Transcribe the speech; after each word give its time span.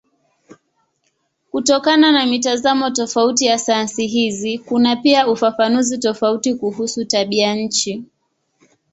Kutokana 1.51 2.11
na 2.11 2.25
mitazamo 2.25 2.89
tofauti 2.89 3.45
ya 3.45 3.59
sayansi 3.59 4.07
hizi 4.07 4.57
kuna 4.59 4.95
pia 4.95 5.27
ufafanuzi 5.27 5.97
tofauti 5.97 6.55
kuhusu 6.55 7.05
tabianchi. 7.05 8.03